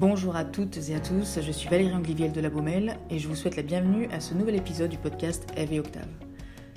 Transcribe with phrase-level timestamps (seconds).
[0.00, 3.28] Bonjour à toutes et à tous, je suis Valérie Angliviel de la Baumelle et je
[3.28, 6.08] vous souhaite la bienvenue à ce nouvel épisode du podcast Eve et Octave.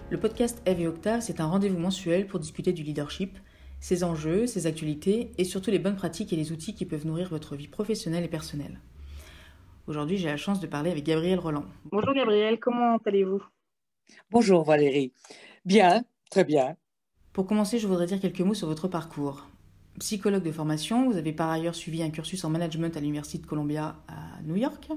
[0.10, 3.40] Le podcast Eve et Octave, c'est un rendez-vous mensuel pour discuter du leadership,
[3.80, 7.30] ses enjeux, ses actualités et surtout les bonnes pratiques et les outils qui peuvent nourrir
[7.30, 8.82] votre vie professionnelle et personnelle.
[9.88, 11.64] Aujourd'hui, j'ai la chance de parler avec Gabriel Roland.
[11.94, 13.42] Bonjour Gabriel, comment allez-vous?
[14.32, 15.14] Bonjour Valérie.
[15.64, 16.76] Bien, très bien.
[17.32, 19.48] Pour commencer, je voudrais dire quelques mots sur votre parcours.
[20.00, 23.46] Psychologue de formation, vous avez par ailleurs suivi un cursus en management à l'Université de
[23.46, 24.90] Columbia à New York.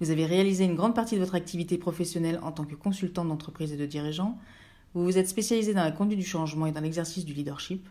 [0.00, 3.72] Vous avez réalisé une grande partie de votre activité professionnelle en tant que consultant d'entreprise
[3.72, 4.38] et de dirigeant.
[4.94, 7.86] Vous vous êtes spécialisé dans la conduite du changement et dans l'exercice du leadership.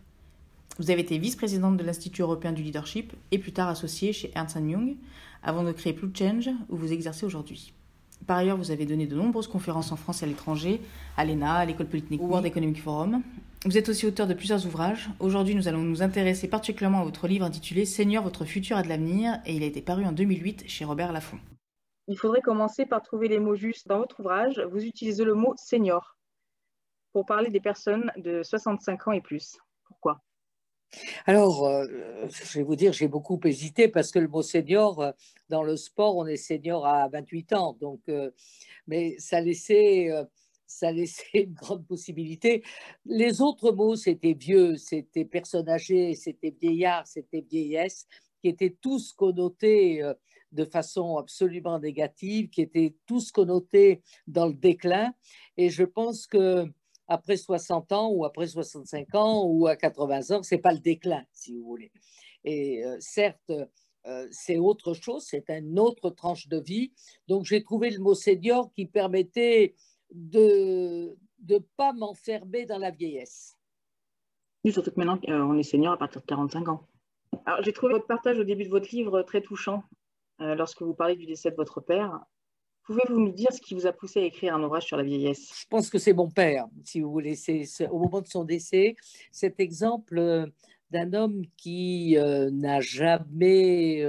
[0.79, 4.55] Vous avez été vice-présidente de l'Institut européen du leadership et plus tard associée chez Ernst
[4.55, 4.95] Young
[5.43, 7.73] avant de créer Blue Change où vous exercez aujourd'hui.
[8.25, 10.81] Par ailleurs, vous avez donné de nombreuses conférences en France et à l'étranger,
[11.16, 13.21] à l'ENA, à l'École Polytechnique, au World Economic Forum.
[13.65, 15.09] Vous êtes aussi auteur de plusieurs ouvrages.
[15.19, 18.87] Aujourd'hui, nous allons nous intéresser particulièrement à votre livre intitulé Seigneur, votre futur a de
[18.87, 21.39] l'avenir et il a été paru en 2008 chez Robert Laffont.
[22.07, 23.85] Il faudrait commencer par trouver les mots justes.
[23.85, 26.16] Dans votre ouvrage, vous utilisez le mot senior
[27.11, 29.57] pour parler des personnes de 65 ans et plus.
[29.83, 30.21] Pourquoi?
[31.25, 31.85] Alors, euh,
[32.29, 35.11] je vais vous dire, j'ai beaucoup hésité parce que le mot senior, euh,
[35.49, 37.77] dans le sport, on est senior à 28 ans.
[37.81, 38.31] Donc, euh,
[38.88, 40.09] mais ça laissait
[40.70, 42.64] ça laissait une grande possibilité.
[43.06, 48.08] Les autres mots, c'était vieux, c'était personne âgée, c'était vieillard, c'était vieillesse,
[48.42, 50.14] qui étaient tous connotés euh,
[50.52, 55.14] de façon absolument négative, qui étaient tous connotés dans le déclin.
[55.58, 56.66] Et je pense que
[57.08, 61.23] après 60 ans ou après 65 ans ou à 80 ans, c'est pas le déclin,
[61.34, 61.92] si vous voulez.
[62.44, 63.52] Et euh, certes,
[64.06, 66.94] euh, c'est autre chose, c'est une autre tranche de vie.
[67.28, 69.75] Donc j'ai trouvé le mot senior qui permettait
[70.11, 73.57] de ne pas m'enfermer dans la vieillesse.
[74.63, 76.88] Oui, surtout que maintenant, euh, on est senior à partir de 45 ans.
[77.45, 79.83] Alors, j'ai trouvé votre partage au début de votre livre très touchant
[80.41, 82.19] euh, lorsque vous parlez du décès de votre père.
[82.83, 85.51] Pouvez-vous nous dire ce qui vous a poussé à écrire un ouvrage sur la vieillesse?
[85.61, 87.35] Je pense que c'est mon père, si vous voulez.
[87.35, 88.95] C'est, au moment de son décès,
[89.31, 90.47] cet exemple euh,
[90.91, 92.17] d'un homme qui
[92.51, 94.03] n'a jamais,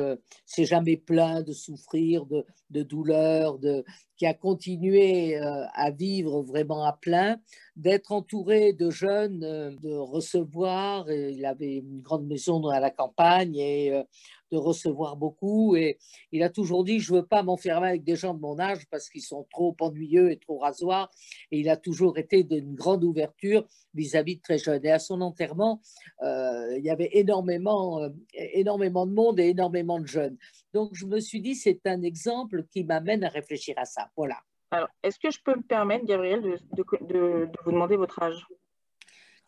[0.46, 3.84] s'est jamais plaint de souffrir, de, de douleur, de,
[4.20, 7.38] qui a continué euh, à vivre vraiment à plein,
[7.74, 11.10] d'être entouré de jeunes, euh, de recevoir.
[11.10, 14.02] Il avait une grande maison à la campagne et euh,
[14.50, 15.77] de recevoir beaucoup.
[15.77, 15.99] Et
[16.33, 18.87] il a toujours dit, je ne veux pas m'enfermer avec des gens de mon âge
[18.91, 21.11] parce qu'ils sont trop ennuyeux et trop rasoirs.
[21.50, 24.84] Et il a toujours été d'une grande ouverture vis-à-vis de très jeunes.
[24.84, 25.81] Et à son enterrement,
[26.22, 30.37] il y avait énormément, énormément de monde et énormément de jeunes.
[30.72, 34.11] Donc je me suis dit, c'est un exemple qui m'amène à réfléchir à ça.
[34.17, 34.37] Voilà.
[34.71, 36.59] Alors, est-ce que je peux me permettre, Gabriel, de,
[37.00, 38.47] de, vous demander votre âge?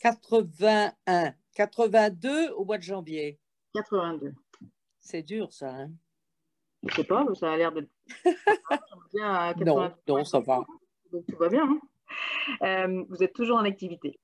[0.00, 1.34] 81.
[1.54, 3.38] 82 au mois de janvier.
[3.74, 4.34] 82.
[5.02, 5.68] C'est dur, ça.
[5.68, 5.90] Hein
[6.84, 7.86] je sais pas, ça a l'air de.
[9.64, 10.64] non, non, ça va.
[11.12, 11.68] Donc, tout va bien.
[11.68, 11.80] Hein
[12.62, 14.18] euh, vous êtes toujours en activité?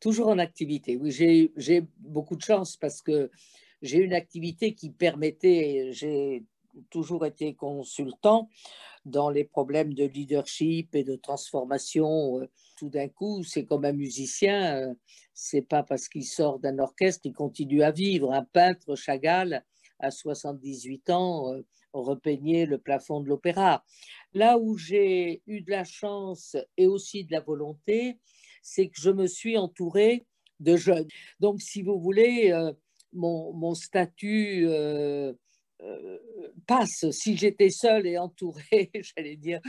[0.00, 1.10] Toujours en activité, oui.
[1.56, 3.30] J'ai beaucoup de chance parce que
[3.82, 6.44] j'ai une activité qui permettait, j'ai
[6.90, 8.48] toujours été consultant
[9.04, 12.40] dans les problèmes de leadership et de transformation.
[12.40, 12.46] Euh,
[12.76, 14.94] tout d'un coup, c'est comme un musicien, euh,
[15.34, 18.32] c'est pas parce qu'il sort d'un orchestre qu'il continue à vivre.
[18.32, 19.64] Un peintre, Chagall,
[20.00, 21.62] à 78 ans, euh,
[21.92, 23.84] repeignait le plafond de l'opéra.
[24.32, 28.18] Là où j'ai eu de la chance et aussi de la volonté,
[28.62, 30.26] c'est que je me suis entourée
[30.60, 31.08] de jeunes.
[31.40, 32.52] Donc, si vous voulez,
[33.12, 35.34] mon, statut euh, euh,
[36.66, 37.10] passe.
[37.10, 39.60] Si j'étais seule et entourée, j'allais dire,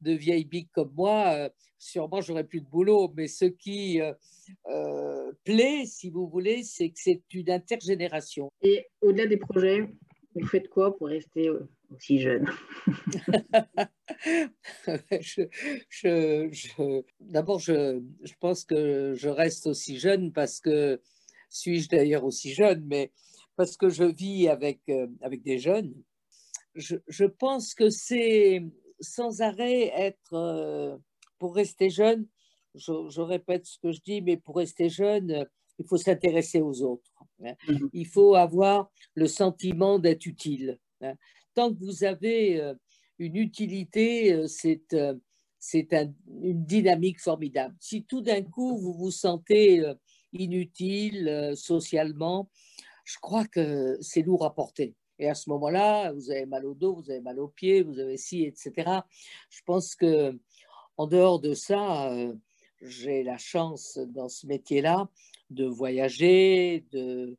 [0.00, 1.48] de vieilles biques comme moi, euh,
[1.78, 3.12] sûrement j'aurais plus de boulot.
[3.16, 4.00] Mais ce qui
[5.44, 8.50] plaît, si vous voulez, c'est que c'est une intergénération.
[8.62, 9.88] Et au-delà des projets,
[10.34, 11.50] vous faites quoi pour rester
[11.90, 12.48] aussi jeune?
[17.20, 21.00] D'abord, je, je, pense que je reste aussi jeune parce que
[21.48, 23.10] suis-je d'ailleurs aussi jeune, mais
[23.60, 25.92] parce que je vis avec, euh, avec des jeunes,
[26.74, 28.64] je, je pense que c'est
[29.00, 30.96] sans arrêt être, euh,
[31.38, 32.26] pour rester jeune,
[32.74, 35.46] je, répète ce que je dis, mais pour rester jeune,
[35.78, 37.12] il faut s'intéresser aux autres.
[37.44, 37.52] Hein.
[37.68, 37.90] Mm-hmm.
[37.92, 40.78] Il faut avoir le sentiment d'être utile.
[41.02, 41.12] Hein.
[41.52, 42.72] Tant que vous avez euh,
[43.18, 44.80] une utilité, c'est
[45.58, 47.76] c'est une dynamique formidable.
[47.78, 49.84] Si tout d'un coup vous vous sentez
[50.32, 52.48] inutile euh, socialement,
[53.10, 54.94] je crois que c'est lourd à porter.
[55.18, 57.98] Et à ce moment-là, vous avez mal au dos, vous avez mal aux pieds, vous
[57.98, 59.00] avez ci, etc.
[59.50, 60.38] Je pense que
[60.96, 62.34] en dehors de ça, euh,
[62.80, 65.08] j'ai la chance dans ce métier-là
[65.50, 67.36] de voyager, de,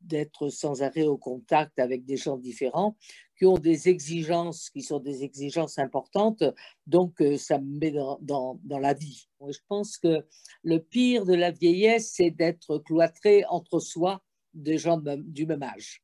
[0.00, 2.96] d'être sans arrêt au contact avec des gens différents
[3.36, 6.42] qui ont des exigences qui sont des exigences importantes,
[6.86, 9.28] donc euh, ça me met dans, dans, dans la vie.
[9.40, 10.26] Je pense que
[10.64, 14.22] le pire de la vieillesse, c'est d'être cloîtré entre soi
[14.58, 16.02] des gens du même âge.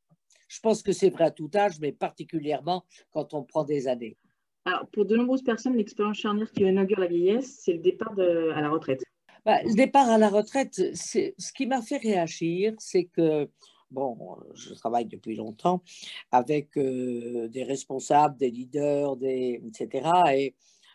[0.49, 4.17] Je pense que c'est vrai à tout âge, mais particulièrement quand on prend des années.
[4.65, 8.51] Alors, pour de nombreuses personnes, l'expérience charnière qui inaugure la vieillesse, c'est le départ de,
[8.55, 9.03] à la retraite.
[9.45, 13.49] Bah, le départ à la retraite, ce qui m'a fait réagir, c'est que
[13.91, 15.83] bon, je travaille depuis longtemps
[16.31, 20.09] avec euh, des responsables, des leaders, des, etc.
[20.35, 20.55] Et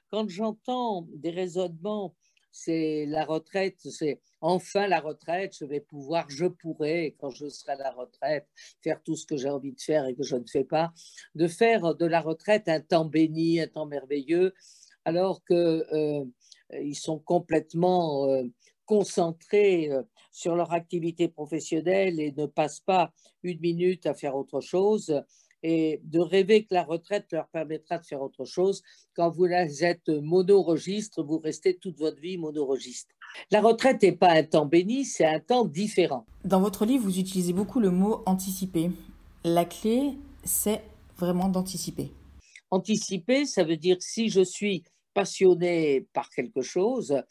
[0.10, 2.16] quand j'entends des raisonnements,
[2.52, 7.74] c'est la retraite, c'est enfin la retraite, je vais pouvoir, je pourrai, quand je serai
[7.74, 8.48] à la retraite,
[8.82, 10.92] faire tout ce que j'ai envie de faire et que je ne fais pas,
[11.36, 14.54] de faire de la retraite un temps béni, un temps merveilleux,
[15.06, 16.26] alors qu'ils euh,
[16.94, 18.44] sont complètement euh,
[18.86, 23.12] concentrés euh, sur leur activité professionnelle et ne passent pas
[23.44, 25.24] une minute à faire autre chose
[25.64, 28.82] et de rêver que la retraite leur permettra de faire autre chose.
[29.16, 33.14] Quand vous êtes monoregistre, vous restez toute votre vie monoregistre.
[33.52, 36.26] La retraite n'est pas un temps béni, c'est un temps différent.
[36.46, 38.92] Dans votre livre, vous utilisez beaucoup le mot anticiper.
[39.44, 40.14] La clé,
[40.44, 40.82] c'est
[41.18, 42.12] vraiment d'anticiper.
[42.72, 44.84] Anticiper, ça veut dire si je suis
[45.14, 47.22] passionné par quelque chose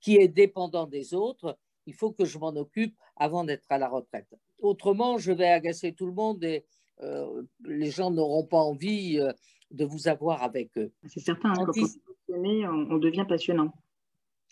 [0.00, 1.56] qui est dépendant des autres,
[1.86, 4.28] il faut que je m'en occupe avant d'être à la retraite.
[4.60, 6.64] Autrement, je vais agacer tout le monde et
[7.02, 9.32] euh, les gens n'auront pas envie euh,
[9.70, 10.92] de vous avoir avec eux.
[11.06, 11.72] C'est certain, hein, quand
[12.28, 13.72] on est on, devient passionnant.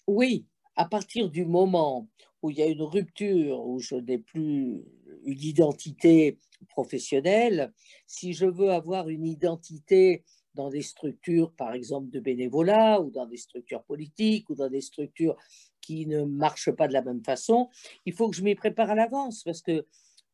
[0.06, 0.46] Oui,
[0.76, 2.08] à partir du moment
[2.42, 4.84] où il y a une rupture, où je n'ai plus
[5.24, 6.38] une identité
[6.68, 7.72] professionnelle,
[8.06, 10.22] si je veux avoir une identité
[10.54, 14.80] dans des structures, par exemple, de bénévolat, ou dans des structures politiques, ou dans des
[14.80, 15.36] structures
[15.82, 17.68] qui ne marche pas de la même façon,
[18.06, 19.86] il faut que je m'y prépare à l'avance parce que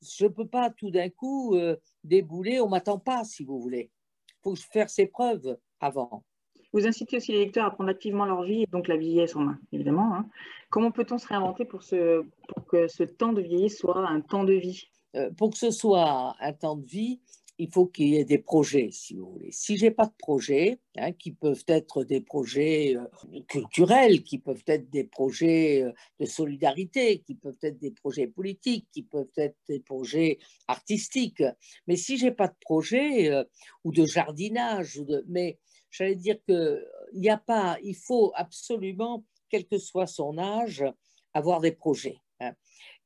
[0.03, 3.61] je ne peux pas tout d'un coup euh, débouler, on ne m'attend pas, si vous
[3.61, 3.91] voulez.
[4.29, 6.25] Il faut faire ses preuves avant.
[6.73, 9.59] Vous incitez aussi les lecteurs à prendre activement leur vie, donc la vieillesse en main,
[9.73, 10.15] évidemment.
[10.15, 10.27] Hein.
[10.71, 14.45] Comment peut-on se réinventer pour, ce, pour, que ce temps de vieillesse soit un temps
[14.45, 14.89] de vie?
[15.15, 17.21] Euh, Pour que ce soit un temps de vie,
[17.63, 19.53] il faut qu'il y ait des projets, si vous voulez.
[19.53, 24.65] Si j'ai pas de projets, hein, qui peuvent être des projets euh, culturels, qui peuvent
[24.67, 29.57] être des projets euh, de solidarité, qui peuvent être des projets politiques, qui peuvent être
[29.69, 31.45] des projets artistiques,
[31.87, 33.45] mais si j'ai pas de projet euh,
[33.85, 35.61] ou de jardinage, mais
[35.93, 40.85] j'allais dire que il a pas, il faut absolument, quel que soit son âge,
[41.33, 42.19] avoir des projets.
[42.41, 42.55] Hein.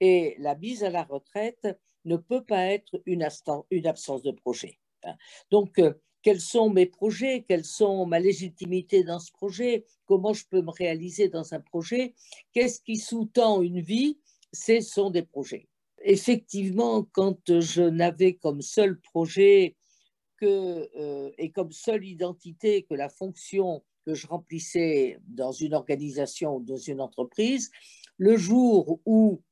[0.01, 1.67] Et la mise à la retraite,
[2.07, 4.79] ne peut pas être une, absence de projet.
[5.05, 5.15] Hein.
[5.51, 10.45] Donc, euh, quels sont mes projets, quelle sont ma légitimité dans ce projet, comment je
[10.51, 12.15] peux me réaliser dans un projet,
[12.53, 14.19] qu'est-ce qui sous-tend une vie,
[14.53, 15.69] ce sont des projets.
[16.03, 19.77] Effectivement, quand je n'avais comme seul projet
[20.43, 26.63] euh, et comme seule identité que la fonction que je remplissais dans une organisation ou
[26.63, 27.71] dans une entreprise,
[28.19, 29.43] le jour où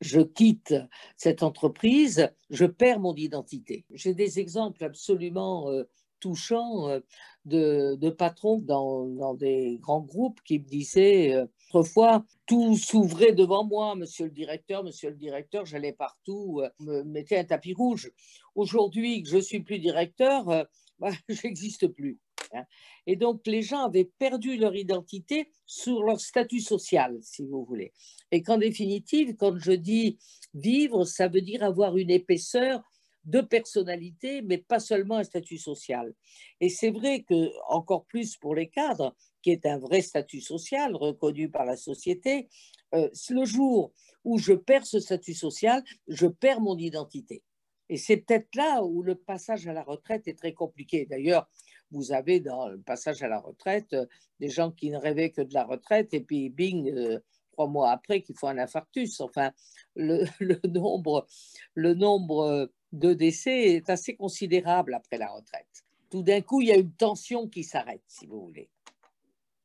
[0.00, 0.74] je quitte
[1.16, 3.84] cette entreprise, je perds mon identité.
[3.90, 5.84] J'ai des exemples absolument euh,
[6.20, 7.00] touchants euh,
[7.44, 13.94] de, patrons dans, des grands groupes qui me disaient euh, autrefois, tout s'ouvrait devant moi,
[13.94, 18.10] monsieur le directeur, monsieur le directeur, j'allais partout, me mettais un tapis rouge.
[18.54, 20.44] Aujourd'hui que je suis plus directeur,
[20.98, 22.18] bah, j'existe plus.
[22.52, 22.64] Hein.
[23.06, 27.92] Et donc, les gens avaient perdu leur identité sur leur statut social, si vous voulez.
[28.32, 30.18] Et qu'en définitive, quand je dis
[30.54, 32.82] vivre, ça veut dire avoir une épaisseur
[33.24, 36.14] de personnalité, mais pas seulement un statut social.
[36.60, 40.96] Et c'est vrai que, encore plus pour les cadres, qui est un vrai statut social
[40.96, 42.48] reconnu par la société,
[42.94, 43.92] euh, le jour
[44.24, 47.42] où je perds ce statut social, je perds mon identité.
[47.88, 51.06] Et c'est peut-être là où le passage à la retraite est très compliqué.
[51.06, 51.48] D'ailleurs,
[51.90, 54.06] vous avez dans le passage à la retraite euh,
[54.38, 57.18] des gens qui ne rêvaient que de la retraite et puis bing, euh,
[57.52, 59.20] trois mois après, qu'il faut un infarctus.
[59.20, 59.50] Enfin,
[59.94, 60.24] le,
[60.68, 61.26] nombre,
[61.74, 65.84] le nombre de décès est assez considérable après la retraite.
[66.10, 68.68] Tout d'un coup, il y a une tension qui s'arrête, si vous voulez.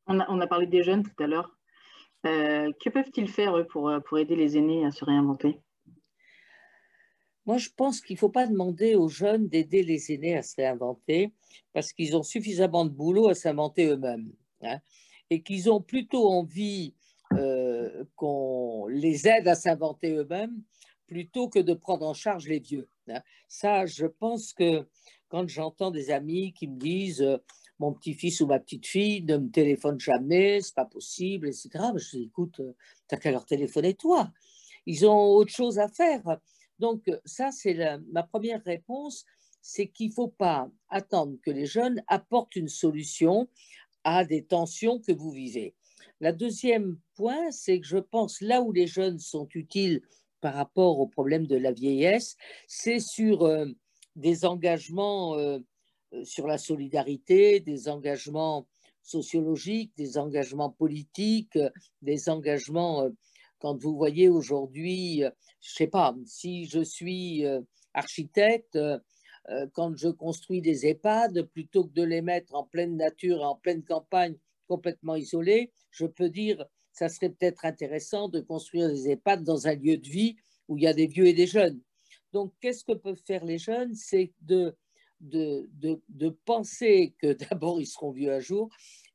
[0.06, 1.58] On a, parlé des jeunes tout à l'heure.
[2.26, 5.60] Euh, que peuvent-ils faire pour, pour aider les aînés à se réinventer?
[7.46, 10.56] Moi, je pense qu'il ne faut pas demander aux jeunes d'aider les aînés à se
[10.56, 11.32] réinventer
[11.72, 14.32] parce qu'ils ont suffisamment de boulot à s'inventer eux-mêmes.
[14.62, 14.80] Hein,
[15.30, 16.94] et qu'ils ont plutôt envie
[17.34, 20.62] euh, qu'on les aide à s'inventer eux-mêmes
[21.06, 22.88] plutôt que de prendre en charge les vieux.
[23.08, 23.20] Hein.
[23.48, 24.88] Ça, je pense que
[25.28, 27.38] quand j'entends des amis qui me disent euh,
[27.78, 31.70] mon petit-fils ou ma petite-fille ne me téléphone jamais, c'est pas possible, etc.
[31.96, 32.72] je dis écoute, euh,
[33.06, 34.32] t'as qu'à leur téléphoner toi
[34.86, 36.22] ils ont autre chose à faire.
[36.78, 37.76] Donc, ça, c'est
[38.10, 39.24] ma première réponse,
[39.60, 43.48] c'est qu'il ne faut pas attendre que les jeunes apportent une solution
[44.04, 45.74] à des tensions que vous vivez.
[46.20, 50.02] La deuxième point, c'est que je pense là où les jeunes sont utiles
[50.40, 52.36] par rapport au problème de la vieillesse,
[52.68, 53.66] c'est sur euh,
[54.14, 55.58] des engagements euh,
[56.24, 58.66] sur la solidarité, des engagements
[59.02, 61.58] sociologiques, des engagements politiques,
[62.02, 63.10] des engagements, euh,
[63.58, 65.22] quand vous voyez aujourd'hui,
[65.60, 67.44] je sais pas, si je suis
[67.94, 68.78] architecte,
[69.72, 73.84] quand je construis des EHPAD, plutôt que de les mettre en pleine nature, en pleine
[73.84, 74.36] campagne,
[74.66, 79.74] complètement isolés, je peux dire ça serait peut-être intéressant de construire des EHPAD dans un
[79.74, 80.36] lieu de vie
[80.68, 81.80] où il y a des vieux et des jeunes.
[82.32, 83.94] Donc, qu'est-ce que peuvent faire les jeunes?
[83.94, 84.74] C'est de,
[85.20, 85.68] de,
[86.08, 88.68] de, penser que d'abord ils seront vieux à jour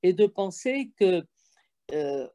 [0.03, 1.23] et de penser que
[1.93, 2.27] euh,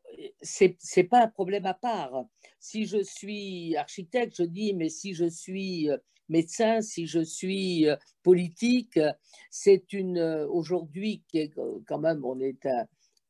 [0.43, 0.65] ce
[0.97, 2.25] n'est pas un problème à part.
[2.59, 5.97] Si je suis architecte, je dis, mais si je suis euh,
[6.29, 8.99] médecin, si je suis euh, politique,
[9.51, 10.19] c'est une
[10.51, 11.23] aujourd'hui
[11.87, 12.67] quand même on est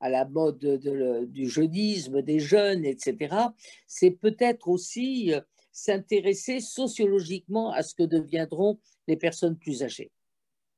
[0.01, 0.59] à, la mode
[1.31, 3.35] du jeunisme des jeunes, etc.,
[3.87, 5.41] c'est peut-être aussi euh,
[5.73, 8.79] s'intéresser sociologiquement à ce que deviendront
[9.09, 10.11] les personnes plus âgées.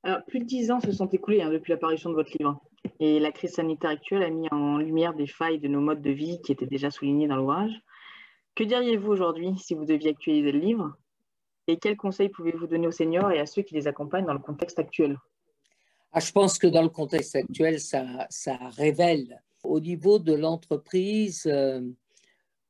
[0.02, 2.61] Alors, plus de dix ans se sont écoulés hein, depuis l'apparition de votre livre.
[3.00, 6.11] Et la crise sanitaire actuelle a mis en lumière des failles de nos modes de
[6.11, 7.73] vie qui étaient déjà soulignées dans l'ouvrage.
[8.54, 10.97] Que diriez-vous aujourd'hui si vous deviez actualiser le livre?
[11.66, 14.38] Et quels conseils pouvez-vous donner aux seniors et à ceux qui les accompagnent dans le
[14.38, 15.18] contexte actuel?
[16.12, 21.47] Ah, je pense que dans le contexte actuel, ça, ça révèle au niveau de l'entreprise
[21.47, 21.83] euh,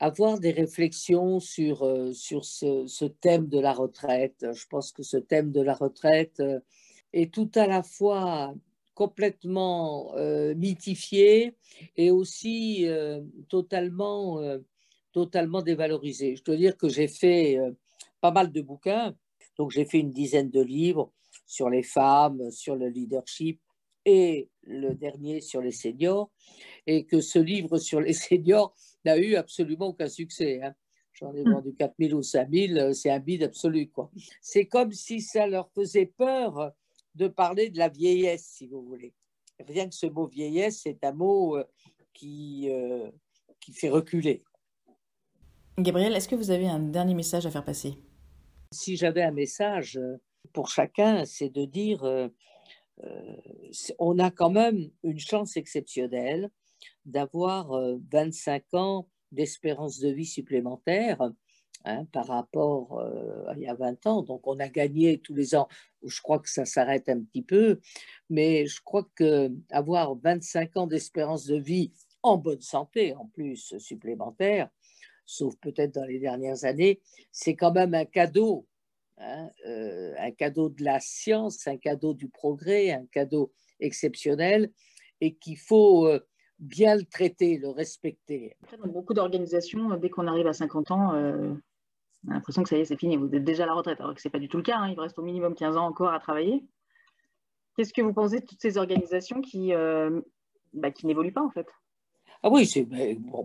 [0.01, 4.47] avoir des réflexions sur, euh, sur ce, thème de la retraite.
[4.53, 6.61] Je pense que ce thème de la retraite euh,
[7.13, 8.55] est tout à la fois
[8.99, 10.13] complètement
[10.57, 11.55] mythifié
[11.97, 12.85] et aussi
[13.49, 14.41] totalement,
[15.13, 16.35] totalement dévalorisé.
[16.35, 17.59] Je dois dire que j'ai fait
[18.21, 19.15] pas mal de bouquins,
[19.57, 21.13] donc j'ai fait une dizaine de livres
[21.47, 23.61] sur les femmes, sur le leadership
[24.05, 26.31] et le dernier sur les seniors,
[26.87, 28.75] et que ce livre sur les seniors
[29.05, 30.61] n'a eu absolument aucun succès.
[30.63, 30.75] Hein.
[31.13, 31.53] J'en ai hmm.
[31.53, 33.89] vendu 4000 ou 5000, euh, c'est un bide absolu.
[33.89, 34.11] quoi.
[34.41, 36.73] C'est comme si ça leur faisait peur
[37.19, 39.13] de parler de la vieillesse, si vous voulez.
[39.67, 41.65] Rien que ce mot vieillesse, c'est un mot euh,
[42.15, 43.11] qui, euh,
[43.61, 44.43] qui fait reculer.
[45.79, 47.95] Gabriel, est-ce que vous avez un dernier message à faire passer?
[48.73, 49.99] Si j'avais un message,
[50.53, 52.29] pour chacun, c'est de dire euh,
[53.05, 53.37] euh,
[53.99, 56.51] on a quand même une chance exceptionnelle
[57.05, 57.71] d'avoir
[58.11, 61.19] 25 euh, ans d'espérance de vie supplémentaire
[61.85, 63.01] hein, par rapport
[63.49, 64.23] à il y a 20 ans.
[64.23, 65.69] Donc on a gagné tous les ans.
[66.05, 67.81] Je crois que ça s'arrête un petit peu,
[68.31, 71.93] mais je crois que avoir 25 ans d'espérance de vie
[72.23, 74.69] en bonne santé, en plus supplémentaire,
[75.25, 77.01] sauf peut-être dans les dernières années,
[77.33, 78.67] c'est quand même un cadeau
[79.21, 84.71] Hein, euh, un cadeau de la science, un cadeau du progrès, un cadeau exceptionnel
[85.21, 86.21] et qu'il faut euh,
[86.61, 88.57] bien le traiter, le respecter.
[88.79, 91.53] Dans beaucoup d'organisations, dès qu'on arrive à 50 ans, euh,
[92.27, 94.15] on l'impression que ça y est, c'est fini, vous êtes déjà à la retraite, alors
[94.15, 95.87] que ce n'est pas du tout le cas, hein, il reste au minimum 15 ans
[95.87, 96.65] encore à travailler.
[97.77, 99.73] Qu'est-ce que vous pensez de toutes ces organisations qui,
[100.73, 101.69] bah, qui n'évoluent pas en fait?
[102.43, 102.69] Ah oui,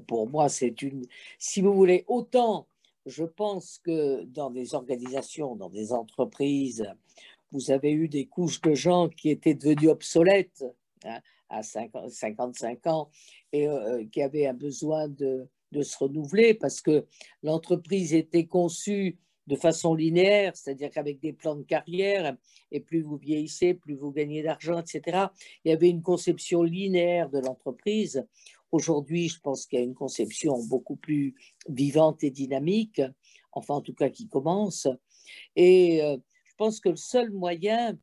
[0.07, 1.05] pour moi, c'est une.
[1.37, 2.67] Si vous voulez, autant
[3.05, 6.87] je pense que dans des organisations, dans des entreprises,
[7.51, 10.65] vous avez eu des couches de gens qui étaient devenus obsolètes
[11.03, 13.09] hein, à 55 ans
[13.51, 15.47] et euh, qui avaient un besoin de,
[15.81, 17.05] se renouveler parce que
[17.41, 22.35] l'entreprise était conçue de façon linéaire, c'est-à-dire qu'avec des plans de carrière,
[22.71, 25.27] et plus vous vieillissez, plus vous gagnez d'argent, etc.
[25.63, 28.25] Il y avait une conception linéaire de l'entreprise.
[28.71, 31.35] Aujourd'hui, je pense qu'il y a une conception beaucoup plus
[31.67, 33.01] vivante et dynamique,
[33.51, 34.87] enfin en tout cas qui commence.
[35.55, 37.97] Et euh, je pense que le seul moyen,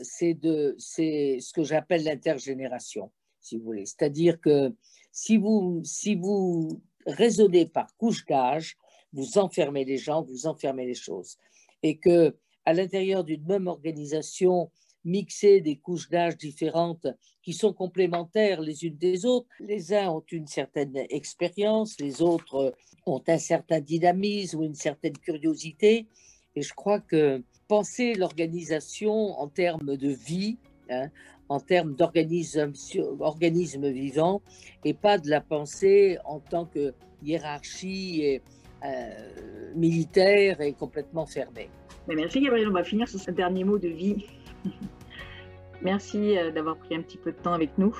[0.00, 3.86] c'est de, c'est ce que j'appelle l'intergénération, si vous voulez.
[3.86, 4.74] C'est-à-dire que
[5.12, 8.76] si vous, si vous raisonnez par couche d'âge,
[9.12, 11.36] vous enfermez les gens, vous enfermez les choses.
[11.82, 14.70] Et que à l'intérieur d'une même organisation,
[15.04, 17.06] mixer des couches d'âge différentes
[17.42, 19.48] qui sont complémentaires les unes des autres.
[19.60, 22.74] Les uns ont une certaine expérience, les autres
[23.06, 26.06] ont un certain dynamisme ou une certaine curiosité.
[26.56, 30.56] Et je crois que penser l'organisation en termes de vie,
[30.88, 31.10] hein,
[31.48, 32.72] en termes d'organisme
[33.20, 34.42] organisme vivant,
[34.84, 38.40] et pas de la penser en tant que hiérarchie
[38.84, 39.08] euh,
[39.74, 41.70] militaire et complètement fermée.
[42.06, 44.26] Merci Gabriel, on va finir sur ce dernier mot de vie.
[45.82, 47.96] Merci euh, d'avoir pris un petit peu de temps avec nous.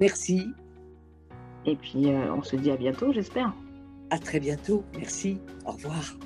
[0.00, 0.46] Merci.
[1.64, 3.52] Et puis, euh, on se dit à bientôt, j'espère.
[4.10, 4.84] À très bientôt.
[4.96, 5.38] Merci.
[5.66, 6.16] Au revoir.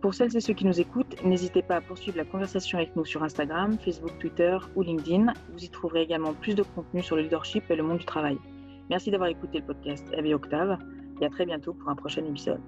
[0.00, 3.04] Pour celles et ceux qui nous écoutent, n'hésitez pas à poursuivre la conversation avec nous
[3.04, 5.32] sur Instagram, Facebook, Twitter ou LinkedIn.
[5.52, 8.38] Vous y trouverez également plus de contenu sur le leadership et le monde du travail.
[8.90, 10.78] Merci d'avoir écouté le podcast avec Octave
[11.20, 12.60] et à très bientôt pour un prochain épisode.